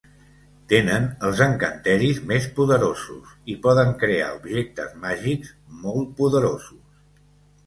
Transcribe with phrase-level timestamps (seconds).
[0.71, 5.53] Tenen els encanteris més poderosos i poden crear objectes màgics
[5.85, 6.83] molt poderosos.